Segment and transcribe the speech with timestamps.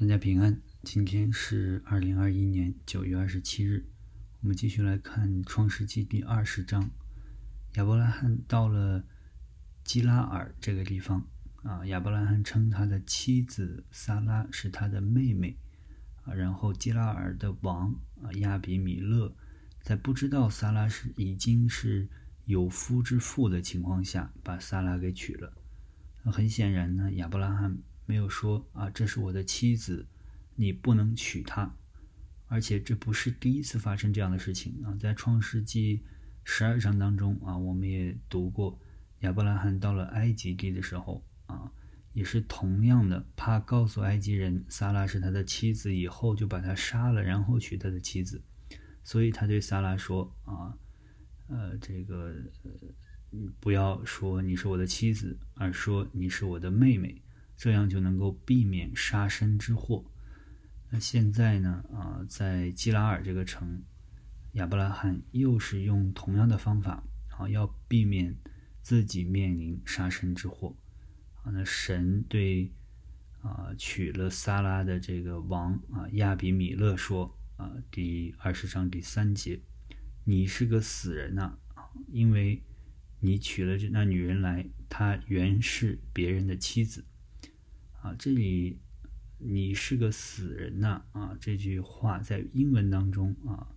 [0.00, 3.84] 大家平安，今天是二零二一年九月二十七日，
[4.40, 6.90] 我们继续来看《创世纪》第二十章。
[7.74, 9.04] 亚伯拉罕到了
[9.84, 11.28] 基拉尔这个地方
[11.64, 15.58] 啊，亚伯拉罕称他的妻子撒拉是他的妹妹
[16.22, 19.36] 啊，然后基拉尔的王啊亚比米勒
[19.82, 22.08] 在不知道撒拉是已经是
[22.46, 25.52] 有夫之妇的情况下，把撒拉给娶了。
[26.24, 27.76] 很显然呢，亚伯拉罕。
[28.10, 30.04] 没有说啊，这是我的妻子，
[30.56, 31.72] 你不能娶她。
[32.48, 36.02] 而且这不是第一次发生这样的事情啊，在创世纪
[36.42, 38.76] 十二章当中啊，我们也读过
[39.20, 41.70] 亚伯拉罕到了埃及地的时候啊，
[42.12, 48.42] 也是同样的，怕告诉埃及人撒拉是他的妻子，以后就把他杀了，然后娶他的妻子。
[49.04, 50.76] 所以他对撒拉说啊，
[51.46, 52.34] 呃，这个
[53.60, 57.22] 不要说你是我的妻子，而说你是我的妹妹。
[57.60, 60.02] 这样就能够避免杀身之祸。
[60.88, 61.84] 那现在呢？
[61.92, 63.82] 啊，在基拉尔这个城，
[64.52, 67.04] 亚伯拉罕又是用同样的方法，
[67.36, 68.34] 啊，要避免
[68.80, 70.74] 自己面临杀身之祸。
[71.42, 72.72] 啊，那神对
[73.42, 79.60] 啊娶了撒拉的这个王啊亚比米勒说：啊，第二十章第三节，
[80.24, 81.58] 你是个死人呐！
[81.74, 82.62] 啊，因为
[83.20, 87.04] 你娶了这那女人来，她原是别人的妻子。
[88.02, 88.80] 啊，这里
[89.38, 91.02] 你是个死人呐！
[91.12, 93.68] 啊，这句话在英文当中啊，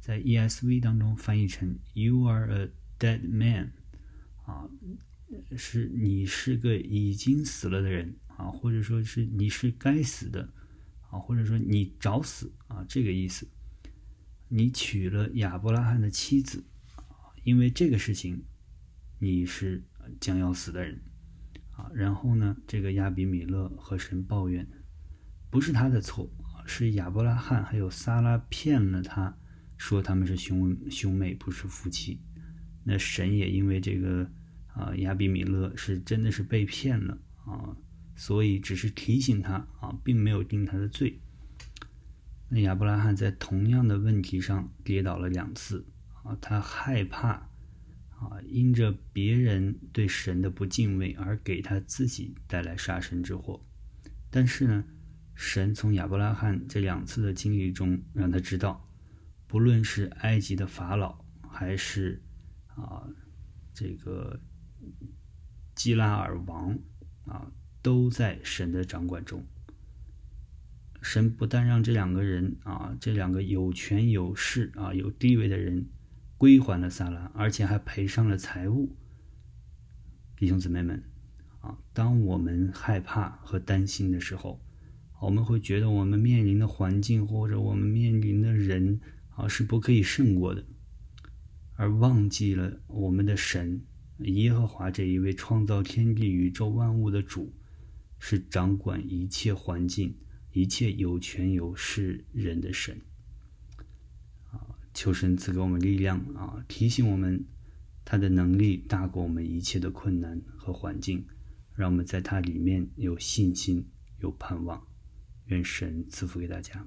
[0.00, 3.72] 在 ESV 当中翻译成 “You are a dead man”，
[4.44, 4.68] 啊，
[5.56, 10.52] 是你是个已经死了的人啊，或者说是你是该死的
[11.10, 13.48] 啊，或者说你找死啊，这个意思。
[14.50, 16.64] 你娶了亚伯拉罕的妻子，
[17.44, 18.44] 因为这个事情，
[19.18, 19.84] 你是
[20.18, 21.02] 将要死的人。
[21.78, 22.56] 啊，然后呢？
[22.66, 24.66] 这个亚比米勒和神抱怨，
[25.48, 26.28] 不是他的错
[26.66, 29.38] 是亚伯拉罕还有撒拉骗了他，
[29.76, 32.20] 说他们是兄兄妹，不是夫妻。
[32.82, 34.28] 那神也因为这个
[34.74, 37.16] 啊，亚比米勒是真的是被骗了
[37.46, 37.76] 啊，
[38.16, 41.20] 所以只是提醒他啊，并没有定他的罪。
[42.48, 45.86] 那亚伯拉罕在同样的问题上跌倒了两次
[46.24, 47.48] 啊，他害怕。
[48.20, 53.64] 啊，因着别人对神的不敬畏而给他自己带来杀身之祸，
[54.28, 54.84] 但是呢，
[55.36, 58.88] 神从亚伯拉罕这两次的经历中让他知道，
[59.46, 62.20] 不论是埃及的法老，还是
[62.74, 63.08] 啊
[63.72, 64.40] 这个
[65.76, 66.76] 基拉尔王
[67.24, 69.46] 啊，都在神的掌管中。
[71.00, 75.86] 神不但让这两个人啊，这两个有权有势啊、有地位的人。
[76.38, 78.96] 归还了萨拉，而且还赔上了财物。
[80.36, 81.02] 弟兄姊妹们，
[81.60, 84.64] 啊，当我们害怕和担心的时候，
[85.20, 89.00] 我们会觉得我们面临的环境或者我们面临的人
[89.30, 90.64] 啊是不可以胜过的，
[91.74, 93.84] 而忘记了我们的神
[94.18, 97.52] 耶和华这一位创造天地宇宙万物的主，
[98.20, 100.16] 是掌管一切环境、
[100.52, 103.00] 一切有权有势人的神。
[104.98, 106.64] 求神赐给我们力量啊！
[106.66, 107.44] 提醒我们，
[108.04, 111.24] 他的能力大过我们一切的困难和环境，
[111.76, 113.88] 让我们在他里面有信心、
[114.18, 114.84] 有盼望。
[115.44, 116.84] 愿神赐福给大家。